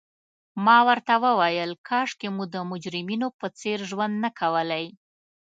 [0.65, 4.85] ما ورته وویل: کاشکي مو د مجرمینو په څېر ژوند نه کولای.